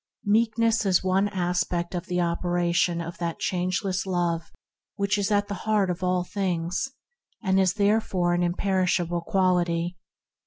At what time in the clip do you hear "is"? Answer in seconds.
0.83-1.03, 5.19-5.29, 7.59-7.73